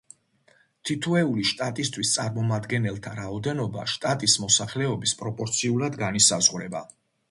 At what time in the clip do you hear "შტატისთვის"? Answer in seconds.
1.49-2.15